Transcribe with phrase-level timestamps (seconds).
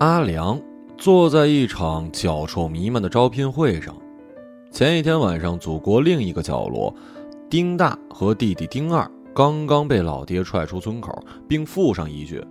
[0.00, 0.58] 阿良
[0.96, 3.94] 坐在一场脚臭弥漫的招聘会上。
[4.72, 6.94] 前一天晚上，祖国另一个角落，
[7.50, 12.42] 丁大和弟弟丁二刚刚被老爹踹出村口，并附上一句：“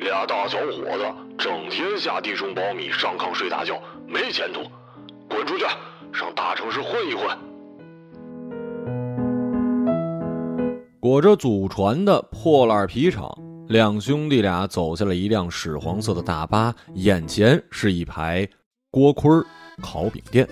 [0.00, 1.04] 俩大小伙子
[1.38, 4.62] 整天下地种苞米，上炕睡大觉，没前途，
[5.30, 5.64] 滚出去，
[6.12, 7.28] 上大城市混一混。”
[10.98, 13.32] 裹着祖传的破烂皮厂，
[13.68, 18.48] 两兄弟俩走下了一辆屎黄色的大巴，眼前是一排
[18.90, 19.28] 锅盔
[19.82, 20.48] 烤饼店，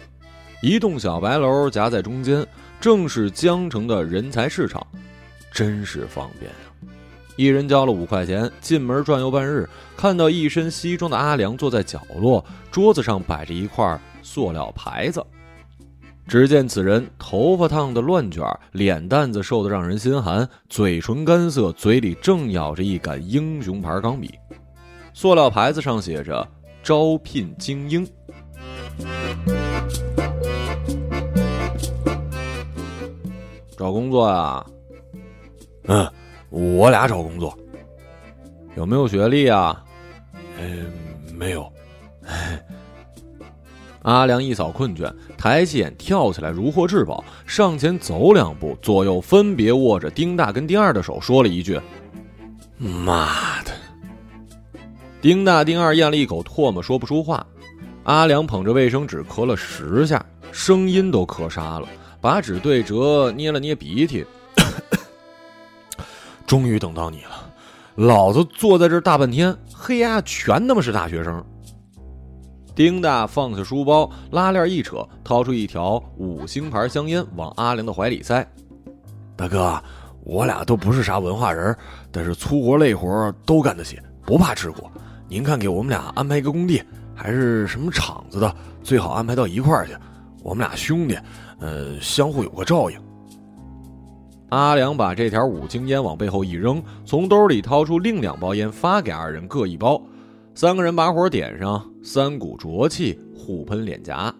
[0.61, 2.45] 一栋小白楼夹在中间，
[2.81, 4.85] 正是江城的人才市场，
[5.53, 6.91] 真是方便啊！
[7.37, 15.25] 一人交了五块钱，进门转悠半日，看到一身西装的阿良坐在角落，桌子上摆着一块塑料牌子。
[16.27, 18.43] 只见此人头发烫得乱卷，
[18.73, 24.35] 脸蛋子瘦得让人心寒，嘴唇干涩，嘴里正咬着一杆英雄牌钢笔。
[25.13, 26.47] 塑料牌子上写着
[26.83, 28.07] “招聘精英”。
[33.77, 34.65] 找工作呀？
[35.85, 36.11] 嗯，
[36.49, 37.57] 我俩找工作。
[38.77, 39.85] 有没有学历啊？
[40.59, 40.91] 嗯，
[41.35, 41.71] 没有。
[44.05, 51.81] 阿良一扫困倦，抬起眼，跳起来，如获至宝，上前走两步，左右分别握着丁大跟丁二的手，说了一句
[52.77, 53.73] ：“妈的！”
[55.23, 57.47] 丁大、丁二咽了一口唾沫，说不出话。
[58.03, 61.89] 阿良捧着卫生纸咳了十下，声音都咳沙了，
[62.21, 64.23] 把纸对折，捏了捏鼻涕。
[66.47, 67.51] 终于等到你了，
[67.95, 71.43] 老子坐在这大半天，嘿呀，全他妈是大学生。
[72.75, 78.45] 丁大放下书包，拉链一扯，掏出一条五星牌香烟，往阿良的怀里塞。
[79.37, 79.81] 大哥，
[80.25, 81.77] 我俩都不是啥文化人，
[82.11, 84.91] 但是粗活累活都干得起，不怕吃苦。
[85.29, 86.83] 您看，给我们俩安排一个工地，
[87.15, 88.53] 还是什么厂子的，
[88.83, 89.93] 最好安排到一块儿去。
[90.43, 91.17] 我们俩兄弟，
[91.61, 93.01] 呃，相互有个照应。
[94.49, 100.01] 阿良把这条五星烟往背后一扔，从兜里掏出另两包烟，发给二人各一包。
[100.57, 104.33] 三个人把火点上，三股浊气互喷脸颊。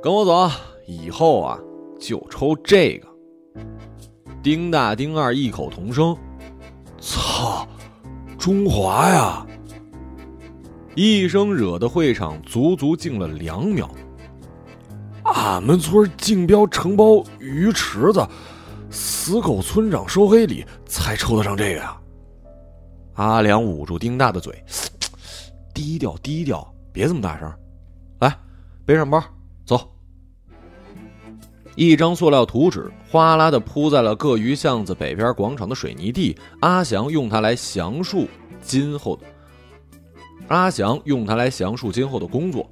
[0.00, 0.48] 跟我走，
[0.86, 1.58] 以后啊
[1.98, 3.08] 就抽这个。
[4.40, 6.16] 丁大、丁二异口同声
[7.00, 7.66] ：“操，
[8.38, 9.44] 中华呀！”
[10.94, 13.90] 一声惹得会场足足静了两秒。
[15.24, 18.24] 俺们村竞标承包鱼池子。
[18.90, 21.96] 死狗村长收黑礼才抽得上这个呀！
[23.14, 24.64] 阿良捂住丁大的嘴，
[25.74, 27.52] 低调低调，别这么大声。
[28.20, 28.36] 来，
[28.86, 29.22] 背上包，
[29.64, 29.88] 走。
[31.76, 36.36] 一张塑料图纸哗啦的铺在了各鱼巷子北边广场的水泥地。
[36.60, 38.26] 阿祥用它来详述
[38.60, 39.24] 今后的。
[40.48, 42.68] 阿祥用它来详述今后的工作。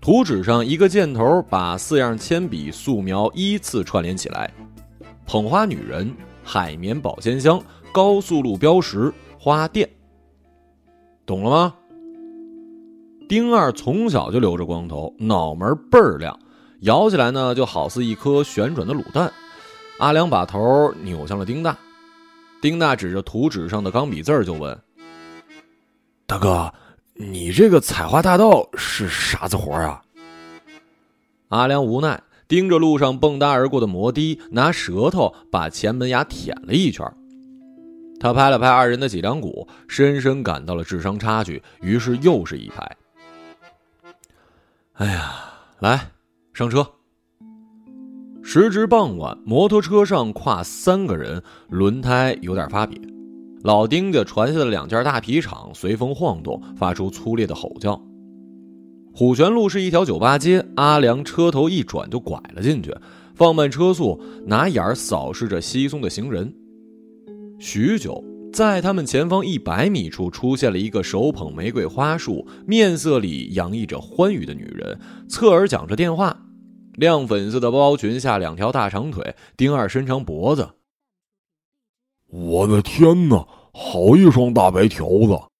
[0.00, 4.52] 图纸上一个箭头把四样铅笔素描依次串联起来。
[5.24, 9.88] 捧花女人、海绵保鲜箱、高速路标识、花店，
[11.24, 11.74] 懂了吗？
[13.28, 16.38] 丁二从小就留着光头，脑门倍儿亮，
[16.80, 19.32] 摇起来呢就好似一颗旋转的卤蛋。
[19.98, 21.78] 阿良把头扭向了丁大，
[22.60, 24.78] 丁大指着图纸上的钢笔字就问
[26.26, 26.72] ：“大哥，
[27.14, 30.02] 你这个采花大盗是啥子活啊？”
[31.48, 32.20] 阿良无奈。
[32.52, 37.10] 盯着路上蹦跶而过的摩的，拿舌头把前门牙舔了一圈。
[38.20, 42.96] 他拍了拍二人的脊梁骨，深深感到了智商差距，于是又是一拍。
[44.92, 45.32] 哎呀，
[45.78, 46.10] 来，
[46.52, 46.86] 上车。
[48.42, 53.00] 时值傍晚，摩托车上跨三个人，轮胎有点发瘪。
[53.62, 57.98] 老丁家传下的两件大皮厂随风晃动，发出粗烈的吼叫。
[59.14, 62.94] 虎泉路是一条酒吧街，阿良车头一转就拐了进去，
[63.34, 66.52] 放慢车速，拿眼儿扫视着稀松的行人。
[67.58, 74.98] 许久，在他们前方一百米处出现了一个手捧玫瑰花束、面色里洋溢着欢愉的女人，
[75.28, 76.36] 侧耳讲着电话。
[76.94, 80.68] 亮粉色的包裙下两条大长腿，丁二伸长脖子。
[82.28, 85.51] 我的天哪，好一双大白条子！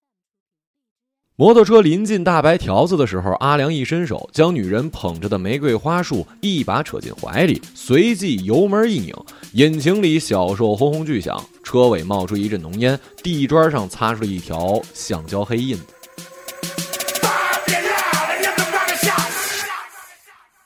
[1.43, 9.13] 摩托车临近大白条子的时候，阿良一伸手，将女人捧着的玫瑰花束一把扯进怀里，随即油门一拧，
[9.55, 15.83] 引擎里小兽轰轰巨响，车尾冒出一阵浓烟，地砖上擦出了一条橡胶黑印子。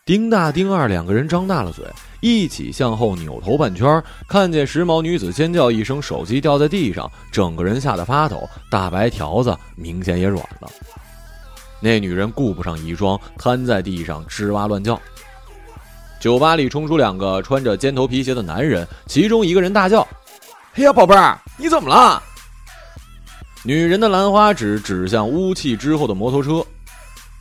[0.07, 1.85] 丁大、丁二两个人张大了嘴，
[2.21, 10.71] 一起向后扭头半圈，看见时髦女子尖叫一声，手机掉在地上，整个人吓得发抖，大白条子明显也软了。
[11.81, 14.97] 那女人顾不上衣装，瘫在地上吱哇乱叫。
[16.21, 20.07] 酒吧里冲出两个穿着尖头皮鞋的男人，其中一个人大叫
[20.79, 22.23] ：“哎呀，宝贝儿，你怎么了？”
[23.65, 26.65] 女人的兰花指指向污气之后的摩托车，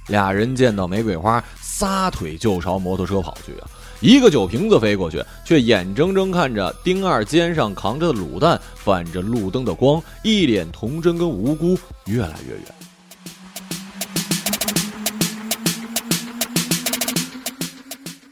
[0.07, 1.43] 俩人见到玫瑰花，
[1.77, 3.67] 撒腿就朝摩托车跑去啊！
[3.99, 12.63] 一个酒瓶子飞过去，却眼睁睁看着丁二肩上扛着的卤蛋，泛着路灯的光，一脸童真跟无辜，越来越远。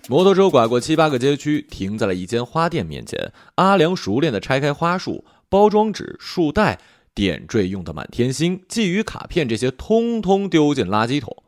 [0.07, 3.34] 摩托车拐过七八个街区，停在了一间花店面前。
[3.56, 6.80] 阿良熟练地拆开花束、包装纸、束带、
[7.13, 11.43] 点缀用的满天星、寄语卡片，这些通通丢进垃圾桶。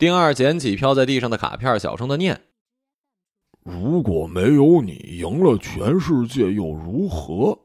[0.00, 2.40] 丁二捡起飘在地上的卡片，小声的念
[3.62, 7.58] ：“如果没有你，赢了全世界又如何？”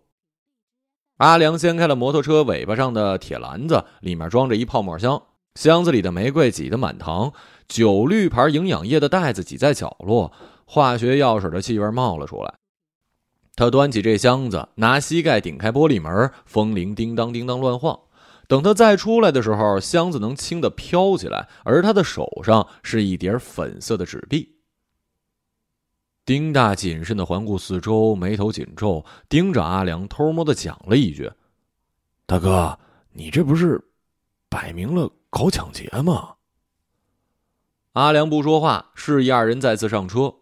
[1.16, 5.24] 阿良掀开了摩托车尾巴上的铁篮子，里面装着一泡沫箱，
[5.56, 7.32] 箱子里的玫瑰挤得满堂。
[7.70, 10.34] 酒绿牌营养液的袋子挤在角落，
[10.66, 12.56] 化学药水的气味冒了出来。
[13.56, 17.98] 他端起这箱子，拿膝盖顶开玻璃门，风铃叮当叮当乱晃。
[18.48, 24.56] 等他再出来的时候，箱子能轻的飘起来，而他的手上是一叠粉色的纸币。
[26.26, 31.32] 丁大谨慎的环顾四周，眉头紧皱，盯着阿良，偷摸的讲了一句
[32.26, 32.80] ：“大哥，
[33.14, 33.90] 你这不是
[34.50, 36.36] 摆明了搞抢劫吗？”
[37.94, 40.34] 阿良不说话，示意二人再次上车。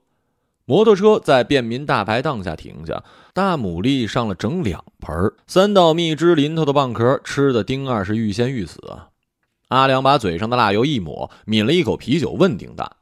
[0.65, 9.10] 摩托车在便民大排档下停下，大牡蛎上了整两盆，三道蜜汁淋头的蚌壳，吃的丁二是欲仙欲死啊！
[9.68, 12.98] 阿良把嘴上的辣油一抹，抿了一口啤酒，问丁大：“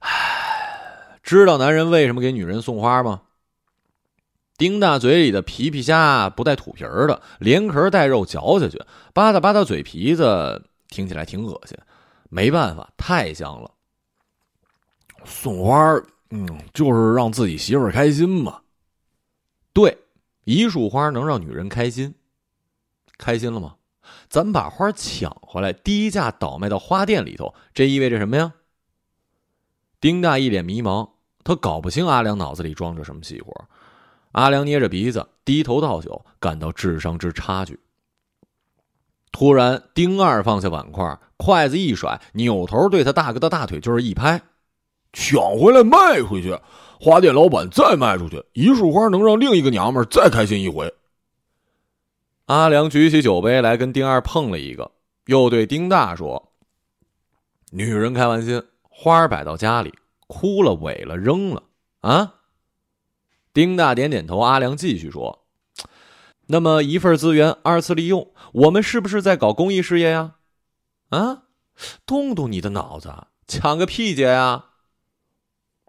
[0.00, 3.22] 唉，知道男人为什么给女人送花吗？”
[4.58, 8.78] 丁大嘴里的皮皮虾不带土皮儿的，连壳带肉嚼下去，
[9.14, 11.78] 吧嗒吧嗒嘴皮子，听起来挺恶心。
[12.28, 13.70] 没办法，太香了。
[15.24, 15.94] 送花，
[16.30, 18.60] 嗯，就是让自己媳妇开心嘛。
[19.72, 19.98] 对，
[20.44, 22.14] 一束花能让女人开心，
[23.18, 23.76] 开心了吗？
[24.28, 28.52] 咱把花抢回来，低价倒卖到花店里头，这意味着什么呀？
[30.00, 31.10] 丁大一脸迷茫，
[31.44, 33.68] 他搞不清阿良脑子里装着什么细活。
[34.32, 37.78] 阿良捏着鼻子，低头倒酒，感到智商之差距。
[39.30, 41.18] 突然，丁二放下碗筷。
[41.36, 44.42] 筷子一甩，扭头对他大哥的大腿就是一拍，
[45.12, 46.58] 抢回来卖回去，
[47.00, 50.92] 花店老板再卖出去，一束花能让另一个娘们再开心一回。
[52.46, 54.90] 阿良举起酒杯来跟丁二碰了一个，
[55.26, 56.52] 又对丁大说
[57.70, 59.94] ：“女人开完心，花摆到家里，
[60.26, 61.62] 枯了萎了扔了
[62.00, 62.34] 啊。”
[63.54, 64.38] 丁大点点头。
[64.38, 65.44] 阿良继续说
[66.48, 70.36] ：“那么一份资源二次利用，我们是不是在搞公益事业呀？”
[71.10, 71.44] 啊，
[72.06, 73.12] 动动你的脑子，
[73.46, 74.71] 抢个屁劫呀！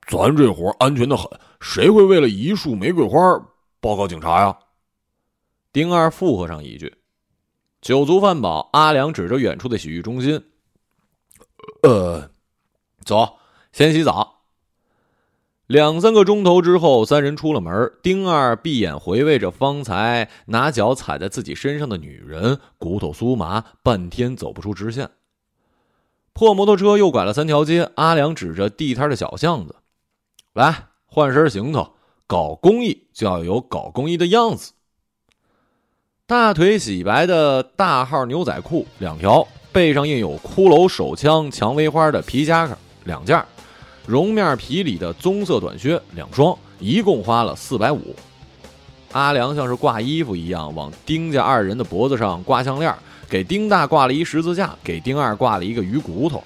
[0.07, 1.29] 咱这活安全的很，
[1.59, 3.19] 谁会为了一束玫瑰花
[3.79, 4.57] 报告警察呀？
[5.71, 6.93] 丁二附和上一句。
[7.81, 10.41] 酒足饭饱，阿良指着远处的洗浴中心
[11.83, 12.29] ：“呃，
[13.03, 13.37] 走，
[13.73, 14.43] 先洗澡。”
[15.67, 17.91] 两三个钟头之后，三人出了门。
[18.01, 25.09] 丁二闭眼回味着方才拿脚踩在自己身上的女人，骨头酥麻，半天走不出直线。
[26.33, 29.75] 破摩托车又拐了三条街，阿良指着地摊的小巷子
[30.53, 31.93] ：“来，换身行头，
[32.27, 34.73] 搞公益就要有搞公益的样子。”
[36.27, 43.43] 大腿洗白的大号牛仔裤两条，背上印有骷髅手枪、蔷薇花的皮夹克两件。
[44.05, 48.15] 绒面皮里的棕色短靴两双，一共花了四百五。
[49.11, 52.93] 阿良像是挂衣服一样，往丁家二人的脖子上挂项链，
[53.29, 56.43] 给丁大挂了一十字架，给丁二挂了一个鱼骨头。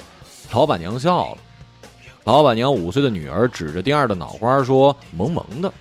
[0.54, 1.38] 老板娘笑了。
[2.28, 5.72] 老板娘五岁的女儿指着丁二的脑瓜说：“萌萌的。”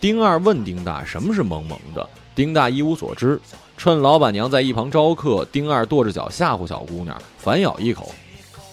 [0.00, 3.40] 丁二问丁大：“什么是萌萌的？”丁大一无所知。
[3.76, 8.12] 趁老板娘在一旁招客，丁二跺着脚吓唬小姑娘，反咬一口：“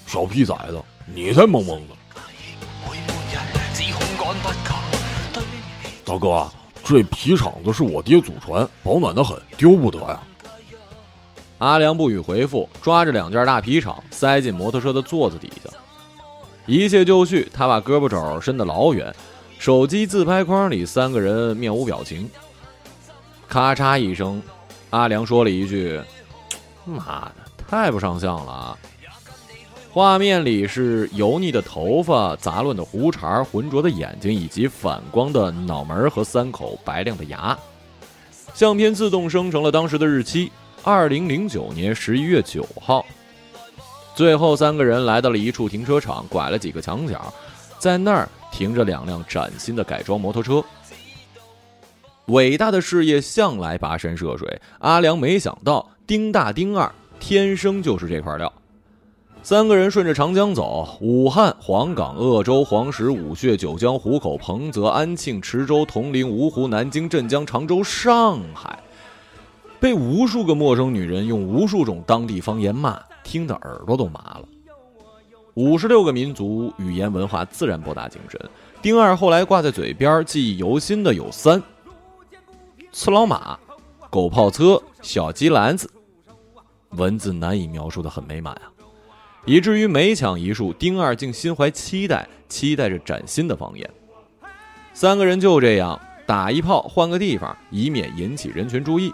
[0.08, 1.94] 小屁崽子，你才萌萌的！”
[6.04, 6.50] 大哥，
[6.84, 10.20] 这皮厂子是我爹祖传，保暖的很，丢不得呀。
[11.60, 15.70] 阿良不予回复，抓着两件大皮厂塞进摩托车的座子底下。
[16.68, 19.16] 一切就绪，他把胳膊肘伸得老远，
[19.58, 22.30] 手机自拍框里三个人面无表情。
[23.48, 24.42] 咔嚓一声，
[24.90, 26.00] 阿良说了一句
[26.84, 28.78] ：“妈的，太不上相了啊！”
[29.90, 37.58] 画面里是油腻的头发、杂乱的胡茬、浑浊的眼睛，以及反光的脑门和三口白亮的牙。
[38.54, 40.52] 相片自动生成了当时的日期：
[40.84, 43.06] 二零零九年十一月九号。
[44.18, 47.32] 最后，三个人来到了一处停车场，拐了几个墙角，
[47.78, 50.66] 在那儿停着两辆崭新的改装摩托车。
[52.26, 58.52] 伟大的事业向来跋山涉水，阿良没想到丁大丁二天生就是这块料。
[59.44, 68.80] 三个人顺着长江走，武汉、黄冈、鄂州、黄石、武穴、九江、湖口、彭泽、安庆、池州、铜陵、芜湖、南京、镇江、常州、上海，
[69.80, 74.46] 被无数个陌生女人用无数种当地方言骂，听得耳朵都麻了。
[75.56, 78.40] 五十六个民族语言文化自然博大精深。
[78.82, 81.62] 丁二后来挂在嘴边、记忆犹新的有三：
[82.94, 83.60] 刺老马、
[84.10, 85.92] 狗炮车、小鸡篮子，
[86.92, 88.72] 文字难以描述的很美满啊。
[89.46, 93.90] 以至于每抢一树，丁二竟心怀期待，期待着崭新的方言。
[94.94, 99.14] 三个人就这样打一炮，换个地方，以免引起人群注意。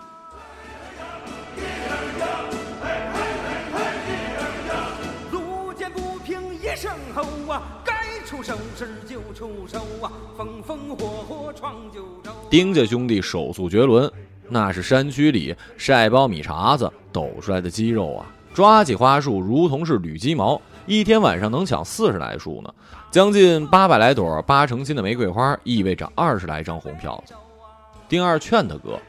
[8.43, 12.29] 手时就出手啊，风风火火闯九州。
[12.49, 14.11] 丁家兄弟手速绝伦，
[14.49, 18.25] 那是山区里晒苞米碴子抖出来的肌肉啊。
[18.53, 22.71] 抓起花束，如同是捋鸡毛，一天晚上能抢四十来束呢，
[23.09, 27.33] 将近八百来朵八成新的玫瑰花，意味着二十来张红票子。
[28.09, 28.99] 丁二劝他哥：“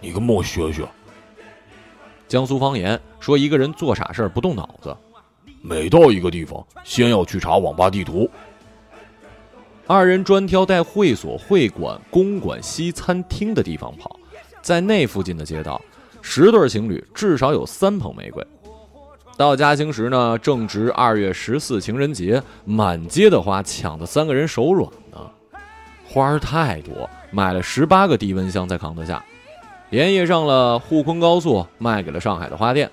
[0.00, 0.86] 你跟我学学。”
[2.28, 4.96] 江苏方言说：“一个人做傻事不动脑子，
[5.66, 8.28] 每到一个地方，先要去查网吧地图。”
[9.88, 14.20] 二人专挑带会所、会馆、公馆、西餐厅的地方跑，
[14.60, 15.80] 在那附近的街道。
[16.20, 18.46] 十对情侣至少有三捧玫瑰。
[19.38, 25.18] 到嘉兴时呢，正值二月十四情人节，满街的花抢得三个人手软呢。
[26.06, 29.24] 花儿太多，买了十八个低温箱才扛得下，
[29.88, 32.90] 连夜上了沪昆高速，卖给了上海的花店。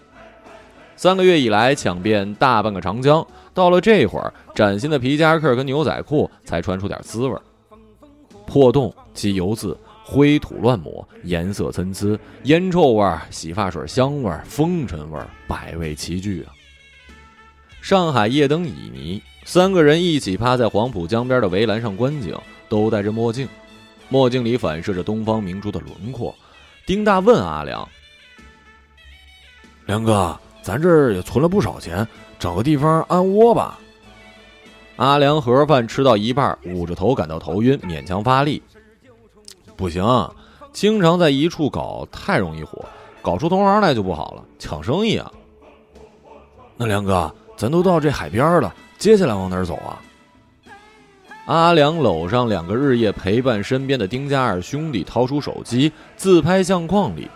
[1.02, 3.26] 三个月以来，抢遍大半个长江。
[3.56, 7.36] 到了这会儿，崭新的皮夹克跟牛仔裤才穿出点滋味。
[8.46, 9.76] 破洞及油渍。
[10.04, 16.54] 灰土乱抹，颜色参差，烟臭味、洗发水香味、风尘味，百味齐聚啊！
[17.82, 22.38] 上海夜灯旖旎，三个人一起趴在黄浦江边的围栏上观景，
[22.70, 23.50] 都戴着墨镜，
[24.08, 26.36] 墨镜里反射着东方明珠的轮廓。
[26.86, 27.90] 丁大问阿良
[29.88, 33.80] ：“梁哥，咱这儿也存了不少钱，找个地方安窝吧？”
[34.98, 38.62] 阿良盒饭吃到一半，捂着头感到头晕，勉强发力。
[39.76, 40.06] 不行，
[40.72, 42.86] 经常在一处搞太容易火，
[43.22, 45.32] 搞出同行来就不好了，抢生意啊。
[46.78, 50.00] 那梁哥，咱都到这海边了，接下来往哪走啊？
[51.48, 57.28] 阿良搂上两个日夜陪伴身边的丁家二兄弟，掏出手机自拍相框里，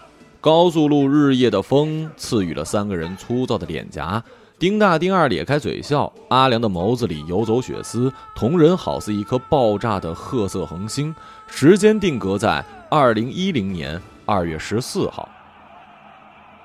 [0.45, 4.23] 高速路日夜的风赐予了三个人粗糙的脸颊。
[4.59, 11.15] 丁大、丁二咧开嘴笑，阿良的眸子里游走血丝，同人好似一颗爆炸的褐色恒星。
[11.47, 15.27] 时间定格在二零一零年二月十四号。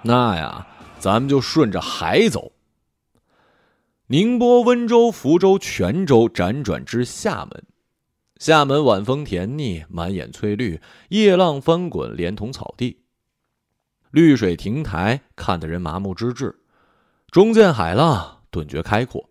[0.03, 0.67] 那呀，
[0.99, 2.53] 咱们就顺着海走。
[4.09, 7.65] 宁波、温州、福州、泉州，辗转至厦门。
[8.39, 13.00] 厦门晚风甜腻，满眼翠绿，夜浪翻滚，连同草地。
[14.11, 16.57] 绿水亭台，看得人麻木之至。
[17.31, 19.31] 中见海浪，顿觉开阔，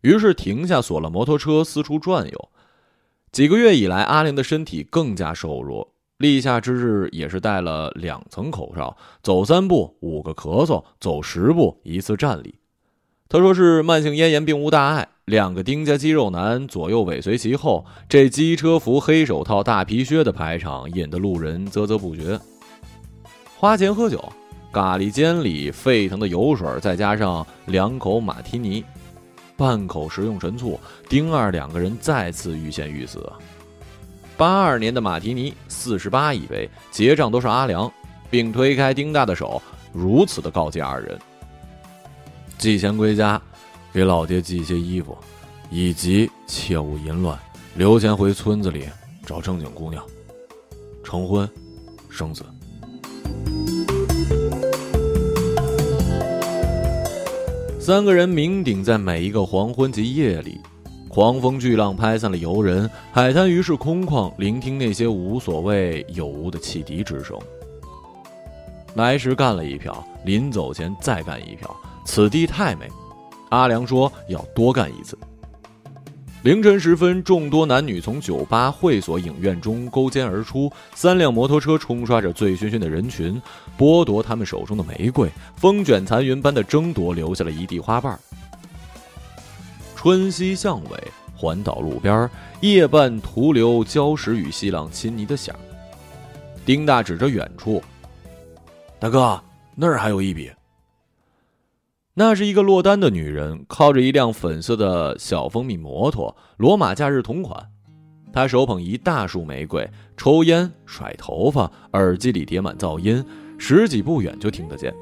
[0.00, 2.48] 于是停下，锁了摩托车，四处转悠。
[3.30, 12.54] 几个月以来，阿玲的身体更加瘦弱，立夏之日也是戴了两层口罩，走三步五个咳嗽，走十步一次站立。
[13.28, 15.08] 他说是慢性咽炎，并无大碍。
[15.26, 22.40] 两个丁家肌肉男左右尾随其后，这机车服、黑手套、大皮靴的排场，引得路人啧啧不绝。
[23.60, 24.18] 花钱喝酒。
[24.72, 28.82] 咖喱煎里沸腾的油水，再加上两口马提尼，
[29.54, 33.30] 半口食用陈醋，丁二两个人再次欲仙欲死。
[34.34, 37.92] 八二年的马提尼四十八一杯，结账都是阿良，
[38.30, 39.60] 并推开丁大的手，
[39.92, 41.18] 如此的告诫二人：
[42.56, 43.38] 寄钱归家，
[43.92, 45.18] 给老爹寄些衣服，
[45.68, 47.38] 以及切勿淫乱，
[47.74, 48.88] 留钱回村子里
[49.26, 50.02] 找正经姑娘，
[51.04, 51.46] 成婚，
[52.08, 52.42] 生子。
[57.80, 60.60] 三个人酩酊在每一个黄昏及夜里，
[61.08, 67.38] 狂风巨浪拍散了游人，海滩于是空旷，聆听那些无所谓有无的汽笛之声。
[68.96, 71.74] 来时干了一票，临走前再干一票。
[72.04, 72.86] 此地太美，
[73.48, 75.16] 阿良说要多干一次。
[76.42, 83.40] 凌晨时分，众多男女从酒吧、会所、影院中勾肩而出，三辆摩托车冲刷着醉醺醺的人群，
[83.76, 88.18] 剥夺他们手中的玫瑰，风卷残云般的争夺，留下了一地花瓣。
[89.94, 92.30] 春熙巷尾，环岛路边，
[92.62, 95.54] 夜半徒留礁石与细浪亲昵的响。
[96.64, 97.82] 丁大指着远处
[98.98, 99.38] ：“大哥，
[99.74, 100.50] 那儿还有一笔。”
[102.20, 107.66] 那是一个落单的女人，靠着一辆粉色的小蜂蜜摩托，罗马假日同款。
[108.30, 113.24] 她手捧一大束玫瑰，抽烟、甩头发，耳机里叠满噪音，
[113.56, 114.94] 十几步远就听得见。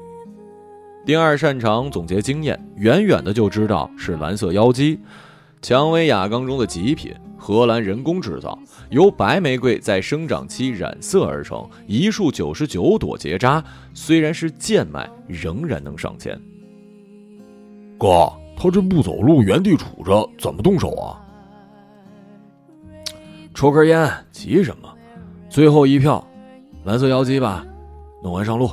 [1.05, 4.97] 丁二擅长总结经验，远远的就知道是蓝色妖姬，
[5.61, 8.57] 蔷薇雅缸中的极品，荷兰人工制造，
[8.91, 13.61] 由白玫瑰在生长期染色而成，一束九十九朵结扎，
[13.93, 16.39] 虽然是贱卖，仍然能上千。
[17.99, 21.19] 哥，他这不走路，原地杵着，怎么动手啊？
[23.53, 24.87] 抽根烟，急什么？
[25.49, 26.25] 最后一票，
[26.85, 27.65] 蓝色妖姬吧，
[28.23, 28.71] 弄完上路。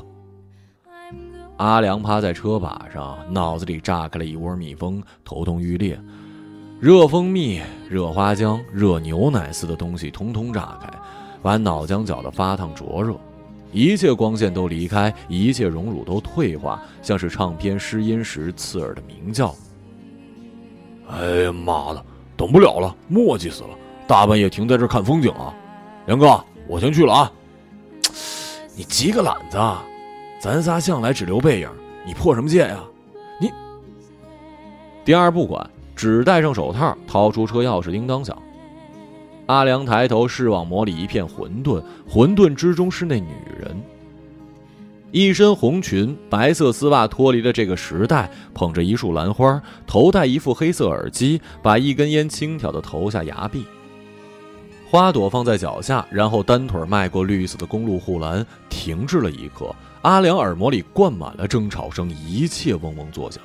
[1.57, 5.99] 阿良趴在车把上，脑子里炸开了一窝蜜蜂，头痛欲裂。
[6.79, 10.89] 热蜂蜜、热花浆、热牛奶似的东西通通炸开，
[11.43, 13.19] 把脑浆搅得发烫灼热。
[13.77, 19.55] 一切光线都离开，一切荣辱都退化，像是唱片失音时刺耳的鸣叫。
[21.11, 22.03] 哎呀妈的，
[22.39, 23.69] 等不了了，磨叽死了！
[24.07, 25.55] 大半夜停在这看风景啊！
[26.07, 27.33] 杨哥，我先去了啊！
[28.75, 29.59] 你急个懒子，
[30.41, 31.69] 咱仨向来只留背影，
[32.07, 32.83] 你破什么戒呀？
[33.39, 33.53] 你……
[35.05, 38.35] 第二不管，只戴上手套，掏出车钥匙，叮当响。
[39.47, 43.81] 阿良抬头视网膜里一片混沌，混沌之中是那女人，
[45.13, 53.65] 一身红裙，白色丝袜脱离了这个时代，捧着一束兰花，头戴一副黑色耳机，把一根烟轻挑的投下崖壁。
[54.91, 59.75] 花朵放在脚下，然后单腿迈过绿色的公路护栏，停滞了一刻。
[60.03, 63.43] 阿良耳膜里灌满了争吵声，一切嗡嗡作响。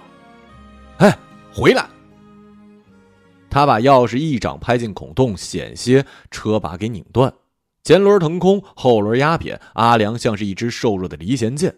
[0.97, 1.15] 哎，
[1.53, 1.85] 回来！
[3.51, 7.33] 他把钥匙一掌拍进孔洞，险些车把给拧断，
[7.83, 11.75] 前轮腾空，后轮压扁，阿良像是一只瘦弱的离弦箭，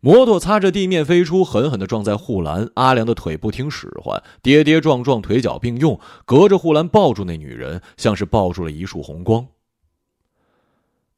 [0.00, 2.68] 摩托擦着地面飞出，狠狠地撞在护栏。
[2.74, 9.46] 阿良的腿不听使唤，跌跌撞撞，腿脚并用，隔着护栏抱住那女人，像是抱住了一束红光。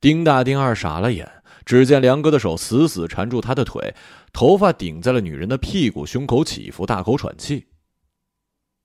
[0.00, 1.28] 丁大、丁二傻了眼，
[1.64, 3.94] 只见梁哥的手死死缠住他的腿，
[4.34, 7.66] 头发顶在了女人的屁股，胸口起伏，大口喘气。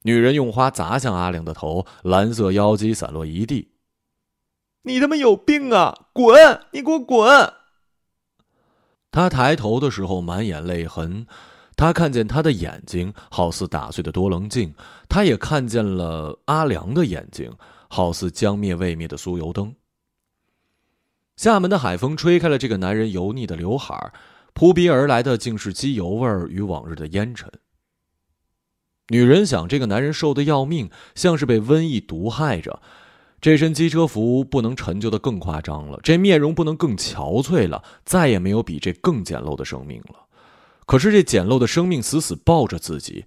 [0.04, 3.70] 女人用花砸向阿良的头，蓝色妖姬散落一地。
[4.84, 6.08] 你他妈有病啊！
[6.12, 6.62] 滚！
[6.72, 7.54] 你给我滚！
[9.12, 11.28] 他抬头的时候满眼泪痕，
[11.76, 14.74] 他看见他的眼睛好似打碎的多棱镜，
[15.08, 17.54] 他也看见了阿良的眼睛，
[17.88, 19.76] 好似将灭未灭的酥油灯。
[21.36, 24.14] 厦门的海风吹开了这个男人油腻的刘海
[24.54, 27.52] 扑鼻而来的竟是机油味儿与往日的烟尘。
[29.12, 32.82] 女人想，这个男人瘦得要命，像是被瘟疫毒害着。
[33.42, 40.16] 这身机车服不能陈旧的更夸张了，这面容不能更憔悴了，再也没有比这更简陋的生命了。
[40.86, 43.26] 可是这简陋的生命死死抱着自己，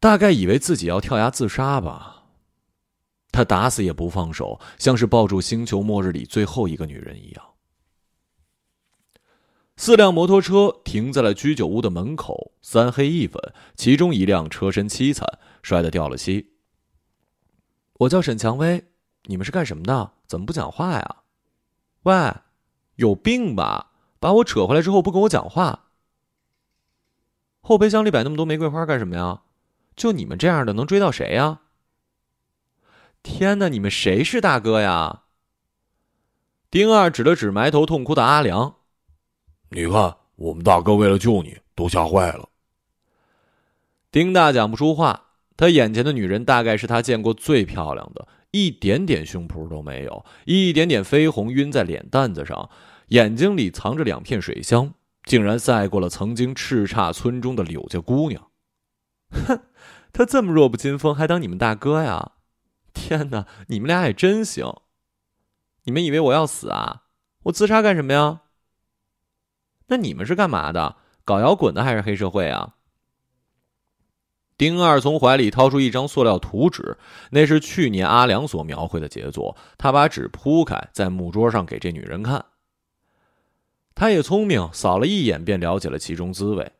[0.00, 2.22] 大概以为自己要跳崖自杀吧。
[3.30, 7.44] 他打死也不放手，像是抱住星球末日里最后一个女人一样。
[9.76, 13.40] 四辆摩托车停在了居酒屋的门口，三黑一粉，
[13.74, 16.52] 其中一辆车身凄惨，摔得掉了漆。
[17.94, 18.84] 我叫沈蔷薇，
[19.24, 20.12] 你们是干什么的？
[20.26, 21.16] 怎么不讲话呀？
[22.04, 22.34] 喂，
[22.96, 23.90] 有病吧？
[24.20, 25.90] 把我扯回来之后不跟我讲话。
[27.60, 29.42] 后备箱里摆那么多玫瑰花干什么呀？
[29.96, 31.62] 就你们这样的能追到谁呀？
[33.22, 35.24] 天哪，你们谁是大哥呀？
[36.70, 38.76] 丁二指了指埋头痛哭的阿良。
[39.74, 42.48] 你看，我们大哥为了救你，都吓坏了。
[44.12, 52.70] 丁大讲不出话，他眼前的女人大概是他见过最漂亮的，一点点胸脯都没有，一点点绯红晕在脸蛋子上，
[53.08, 58.50] 眼睛里藏着两片水香，竟然赛过了曾经叱咤村中的柳家姑娘。
[59.30, 59.60] 哼，
[60.12, 62.34] 他这么弱不禁风，还当你们大哥呀？
[62.92, 64.72] 天哪，你们俩也真行！
[65.82, 67.06] 你们以为我要死啊？
[67.44, 68.42] 我自杀干什么呀？
[69.86, 70.96] 那你们是干嘛的？
[71.24, 72.74] 搞摇滚的还是黑社会啊？
[74.56, 76.96] 丁二从怀里掏出一张塑料图纸，
[77.30, 79.56] 那是去年阿良所描绘的杰作。
[79.78, 82.44] 他把纸铺开，在木桌上给这女人看。
[83.94, 86.72] 他也聪明，扫了一眼便了解了其中滋味。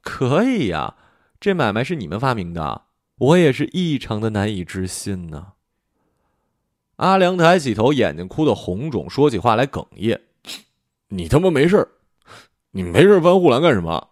[0.00, 0.96] 可以呀，
[1.38, 2.82] 这买卖是你们发明的，
[3.18, 5.52] 我也是异常的难以置信呢。
[6.96, 10.20] 阿良抬起头，眼睛哭得红肿，说起话来哽咽
[11.08, 11.86] ：“你他妈没事
[12.76, 14.10] 你没事翻护栏干什么？”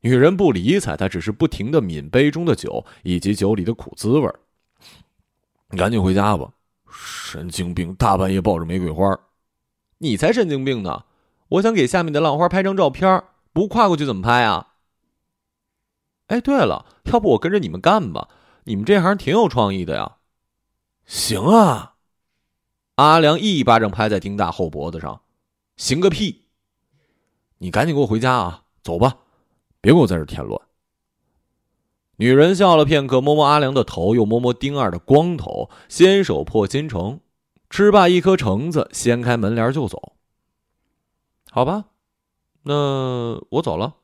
[0.00, 4.32] 女人不理睬他，只是不停的抿杯中的酒以及酒里的苦滋味
[5.68, 6.50] 你赶紧回家吧，
[6.90, 7.94] 神经病！
[7.96, 9.20] 大半夜抱着玫瑰花，
[9.98, 11.04] 你才神经病呢！
[11.48, 14.68] 我想给下面的浪花拍张照片，不跨过去怎么拍啊？
[16.28, 18.28] 哎，对了，要不我跟着你们干吧？
[18.64, 20.16] 你们这行挺有创意的呀。
[21.04, 21.96] 行啊！
[22.94, 25.20] 阿良一巴掌拍在丁大后脖子上，
[25.76, 26.39] 行个屁！
[27.62, 28.62] 你赶紧给我回家啊！
[28.82, 29.18] 走吧，
[29.82, 30.58] 别给我在这添乱。
[32.16, 37.20] 女人笑了片刻，摸摸阿良的头，又摸摸丁二的光头，先手破金城，
[37.68, 40.14] 吃罢一颗橙子，掀开门帘就走。
[41.50, 41.84] 好吧，
[42.62, 43.96] 那我走了。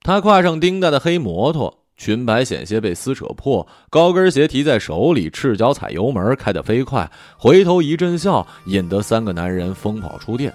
[0.00, 1.84] 他跨上丁大的黑摩托。
[1.98, 7.10] 裙摆险些被撕扯破，高跟鞋提在手里，赤脚踩油门，开得飞快。
[7.36, 10.54] 回头一阵笑，引得三个男人疯跑出店。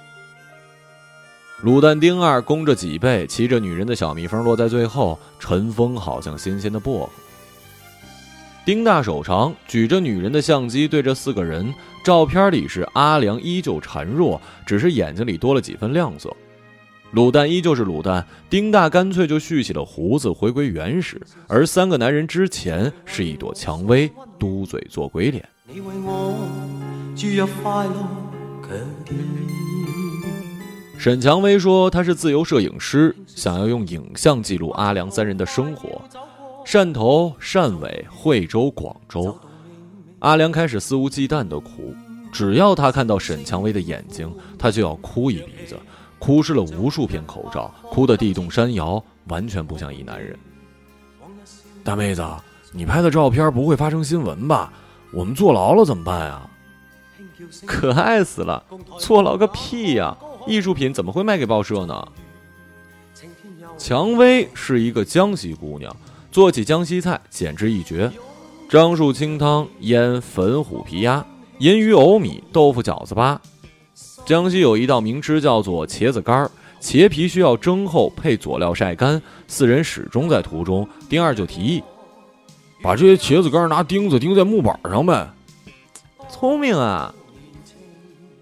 [1.63, 7.09] 卤蛋丁二弓着脊背，骑着女人的小蜜蜂落在最后，尘封好像新鲜的薄荷。
[8.65, 11.73] 丁大手长，举着女人的相机对着四个人，
[12.03, 16.35] 照片里是阿良依旧孱弱，只是眼睛里多了几分亮色。
[17.13, 21.21] 卤蛋依旧是卤蛋，丁大干脆就蓄起了胡子，回归原始。
[21.47, 25.47] 而三个男人之前是一朵蔷薇，嘟嘴做鬼脸。
[31.03, 36.01] 沈蔷薇说：“她是自由摄影师，想要用影像记录阿良三人的生活。
[36.65, 39.37] 汕头、汕尾、惠州、广州，
[40.19, 41.93] 阿良开始肆无忌惮地哭。
[42.31, 45.77] 只要他看到沈蔷薇的眼睛，他就要哭一鼻子。”
[46.19, 50.39] 哭湿了无数片口罩，哭得地动山摇，完全不像一男人。
[51.83, 52.25] 大妹子，
[52.71, 54.71] 你拍的照片不会发生新闻吧？
[55.11, 56.49] 我们坐牢了怎么办啊？
[57.65, 58.63] 可爱死了！
[58.97, 60.15] 坐牢个屁呀！
[60.45, 62.07] 艺术品怎么会卖给报社呢？
[63.77, 65.95] 蔷薇是一个江西姑娘，
[66.31, 68.11] 做起江西菜简直一绝：
[68.69, 71.25] 樟树清汤、腌粉虎皮鸭、
[71.59, 73.37] 银鱼藕米、豆腐饺子粑。
[74.25, 79.21] 江西有一道名吃叫做茄子干儿，茄皮需要蒸后配佐料晒干。
[79.47, 81.83] 四人始终在途中，丁二就提议，
[82.81, 85.29] 把这些茄子干拿钉子钉在木板上呗。
[86.29, 87.13] 聪明啊！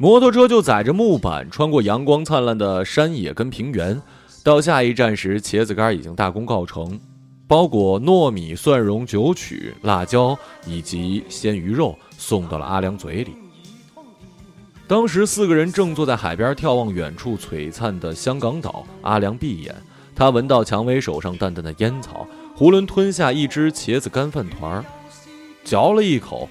[0.02, 4.02] 摩托车就载着木板穿过阳光灿烂的山野跟平原，
[4.44, 7.00] 到下一站时，茄子干已经大功告成，
[7.46, 10.36] 包裹糯米、蒜蓉、酒曲、辣椒
[10.66, 13.34] 以及鲜鱼肉送到了阿良嘴里。
[14.88, 18.84] 当时四个人正坐在海边眺望远处璀璨的香港岛。
[19.04, 19.76] 阿良闭眼，
[20.16, 24.84] 他闻到蔷薇手上淡淡的烟草，囫囵吞下一只茄子干饭团，
[25.64, 26.50] 嚼了一口，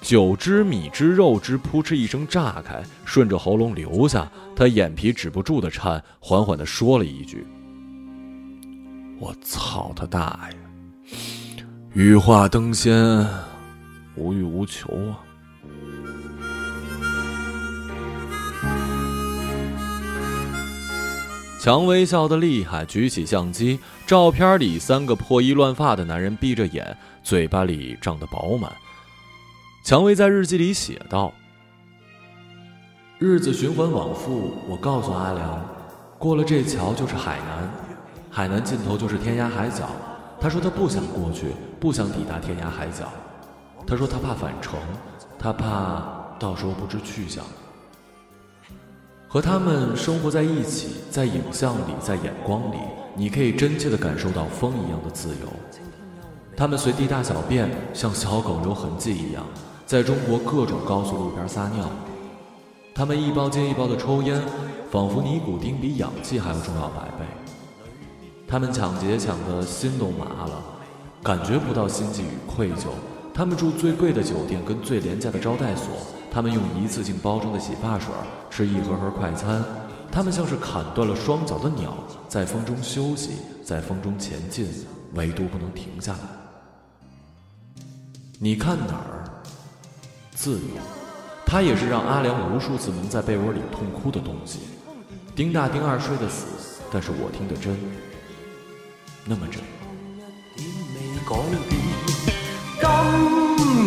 [0.00, 4.30] 酒汁、米汁、肉汁扑哧一声炸开，顺着喉咙流下。
[4.56, 7.46] 他眼皮止不住的颤，缓缓地说了一句
[9.20, 10.56] ：“我操他大爷！
[11.92, 13.26] 羽化登仙，
[14.14, 15.18] 无欲无求啊！”
[21.60, 23.78] 蔷薇笑得厉害，举起相机。
[24.06, 28.72] 照片里三个破衣乱发的男人闭着眼，嘴巴里胀得饱满。
[29.84, 31.32] 蔷薇在日记里写道
[33.18, 35.64] ：“日子循环往复，我告诉阿良，
[36.18, 37.70] 过了这桥就是海南，
[38.30, 39.88] 海南尽头就是天涯海角。
[40.40, 41.46] 他说他不想过去，
[41.80, 43.10] 不想抵达天涯海角。
[43.86, 44.78] 他说他怕返程，
[45.38, 46.02] 他怕
[46.38, 47.42] 到时候不知去向。”
[49.26, 52.76] 和他们生活在一起，在影像里，在眼光里，
[53.14, 55.48] 你可以真切地感受到风一样的自由。
[56.58, 59.46] 他们随地大小便，像小狗留痕迹一样，
[59.86, 61.88] 在中国各种高速路边撒尿。
[62.92, 64.42] 他们一包接一包的抽烟，
[64.90, 67.24] 仿佛尼古丁比氧气还要重要百倍。
[68.48, 70.60] 他们抢劫抢得心都麻了，
[71.22, 72.88] 感觉不到心悸与愧疚。
[73.32, 75.86] 他们住最贵的酒店，跟最廉价的招待所。
[76.28, 78.08] 他们用一次性包装的洗发水
[78.50, 79.64] 吃一盒盒快餐，
[80.10, 81.94] 他们像是砍断了双脚的鸟，
[82.26, 84.66] 在风中休息，在风中前进，
[85.14, 86.47] 唯独不能停下来。
[88.40, 89.24] 你看哪儿？
[90.32, 90.80] 自由，
[91.44, 94.60] 它也是让阿良无数次蒙在被窝里痛哭的东西。
[95.34, 96.46] 丁大丁二睡得死，
[96.88, 97.76] 但是我听得真，
[99.24, 99.60] 那么真。
[100.56, 100.68] 今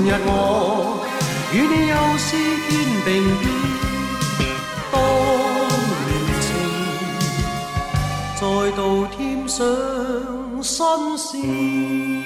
[0.03, 0.99] 日我。
[1.53, 2.35] 与你又是
[2.67, 2.71] 坚
[3.05, 3.09] 定
[3.41, 3.43] 于
[4.91, 4.93] 当
[6.07, 6.11] 年
[6.41, 6.49] 情，
[8.35, 8.41] 再
[8.75, 8.79] 度
[9.15, 9.63] 添上。
[10.61, 12.20] 新鲜。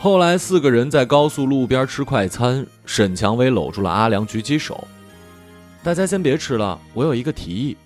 [0.00, 4.88] 后来四个人在高速路边吃快餐，沈蔷薇搂住了阿良，举起手
[5.80, 7.76] ：“大家先别吃了，我有一个提议。”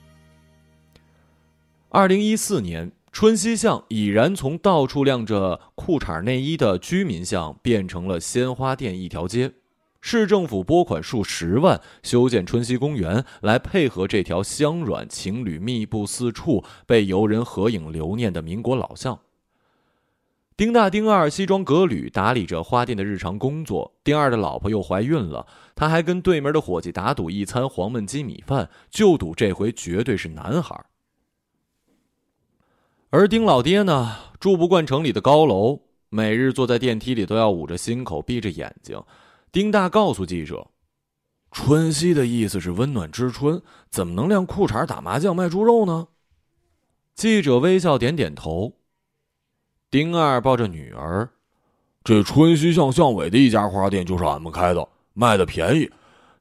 [1.90, 9.52] 二零一四年，春熙巷已然从到处晾着裤衩内衣的居民巷变成了鲜花店一条街。
[10.00, 19.18] 市政府拨款数十万修建春熙公园，来配合这条香软情侣密布四处、被游人合影留念的民国老巷。
[20.56, 23.94] 丁大、丁二西装革履打理着花店的日常工作。
[24.02, 30.86] 丁二的老婆又怀孕了，他还跟对门的伙计打赌一餐黄焖鸡米饭，就赌这回绝对是男孩。
[33.10, 38.98] 而丁老爹呢，住不惯城里的高楼，每日坐在电梯里都要捂着心口，闭着眼睛。
[39.52, 40.68] 丁大告诉记者
[41.52, 46.08] ：“春熙的意思是温暖之春，怎么能晾裤衩打麻将卖猪肉呢？”
[47.14, 48.75] 记者微笑点点头。
[49.90, 51.28] 丁二抱着女儿，
[52.02, 55.88] 这春熙巷巷尾的一家花店就是俺们开的，卖的便宜。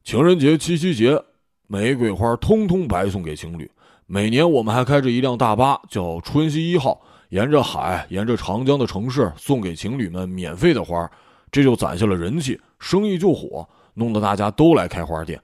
[0.03, 1.21] 情人节、七夕节，
[1.67, 3.69] 玫瑰花通通白送给情侣。
[4.07, 11.09] 每年我们还开着一辆大巴，叫春熙一号，沿着海，沿着长江的城市送给情侣们免费的花，
[11.51, 15.41] 这就攒下了人气，生意就火，弄得大家都来开花店，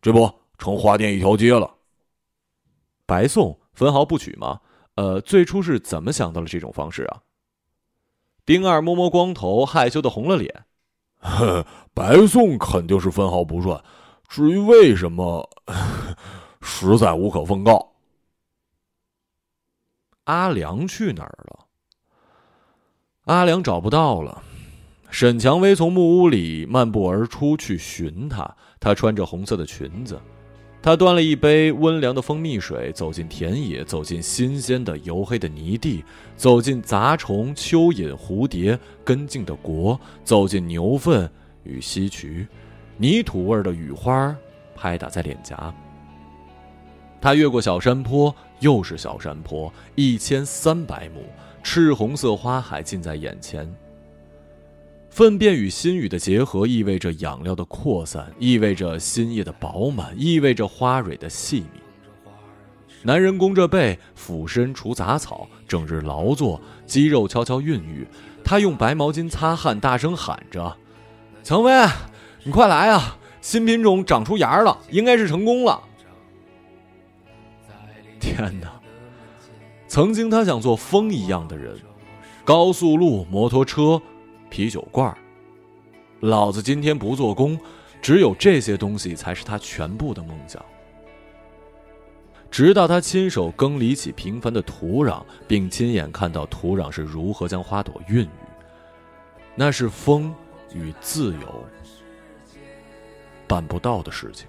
[0.00, 1.68] 这不成花店一条街了。
[3.06, 4.60] 白送分毫不取吗？
[4.94, 7.20] 呃，最初是怎么想到了这种方式啊？
[8.44, 10.64] 丁二摸摸光头，害羞的红了脸。
[11.18, 13.82] 呵白送肯定是分毫不赚，
[14.28, 15.48] 至于为什么，
[16.62, 17.92] 实在无可奉告。
[20.24, 21.66] 阿良去哪儿了？
[23.24, 24.42] 阿良找不到了。
[25.10, 28.56] 沈蔷薇从木屋里漫步而出，去寻他。
[28.78, 30.20] 她穿着红色的裙子。
[30.82, 36.02] 他端了一杯温凉的蜂蜜水，走进田野，走进新鲜的黝黑的泥地，
[36.36, 41.30] 走进杂虫、蚯蚓、蝴蝶根茎的国，走进牛粪
[41.64, 42.48] 与西渠，
[42.96, 44.34] 泥土味的雨花
[44.74, 45.72] 拍打在脸颊。
[47.20, 51.20] 他越过小山坡，又是小山坡，一千三百亩，
[51.62, 53.70] 赤红色花海近在眼前。
[55.10, 61.80] 粪便与心语的结合，意味着养料的扩散，意味着心叶的饱满，意味着花蕊的细密。
[63.02, 68.06] 男人弓着背，俯身除杂草，整日劳作，肌肉悄悄孕育。
[68.44, 70.76] 他用白毛巾擦汗，大声喊着
[71.42, 71.72] ：“蔷薇，
[72.44, 73.18] 你快来啊！
[73.40, 75.82] 新品种长出芽了，应该是成功了。”
[78.20, 78.80] 天哪！
[79.88, 81.76] 曾经他想做风一样的人，
[82.44, 84.00] 高速路、摩托车。
[84.50, 85.16] 啤酒罐
[86.20, 87.58] 老子今天不做工，
[88.02, 90.62] 只有这些东西才是他全部的梦想。
[92.50, 98.28] 直到他亲手耕犁起平凡的土壤，并亲眼看到土壤是如何将花朵孕育，
[99.54, 100.34] 那是风
[100.74, 101.64] 与自由
[103.46, 104.48] 办不到的事情。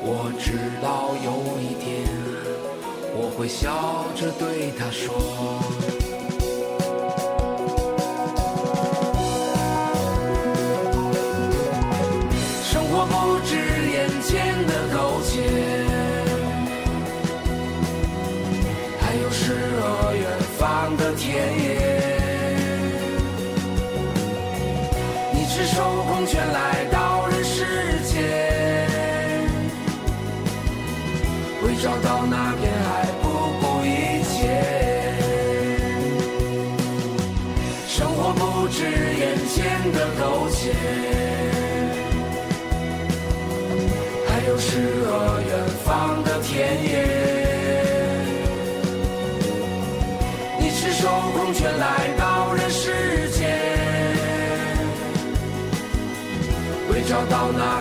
[0.00, 2.06] 我知道有一天
[3.14, 5.97] 我会笑着对他说。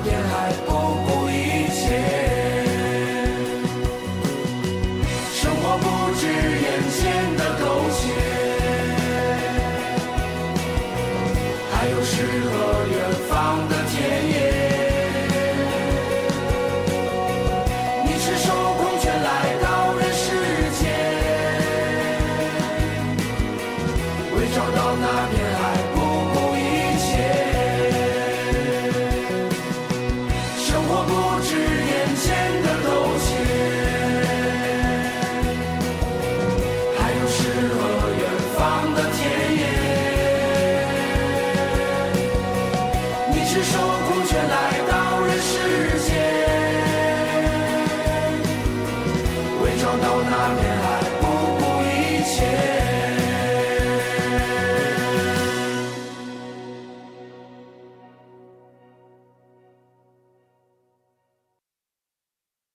[0.01, 0.46] 遍海。